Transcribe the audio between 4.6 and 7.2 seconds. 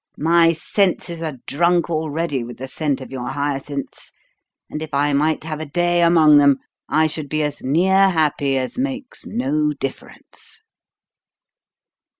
and if I might have a day among them, I